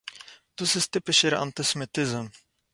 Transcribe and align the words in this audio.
דאָס 0.55 0.73
איז 0.77 0.85
טיפּישער 0.93 1.33
אַנטיסעמיטיזם 1.45 2.25